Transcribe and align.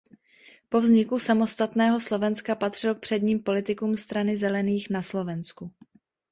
Po 0.69 0.81
vzniku 0.81 1.19
samostatného 1.19 1.99
Slovenska 1.99 2.55
patřil 2.55 2.95
k 2.95 2.99
předním 2.99 3.39
politikům 3.39 3.95
Strany 3.95 4.37
zelených 4.37 4.89
na 4.89 5.01
Slovensku. 5.01 5.71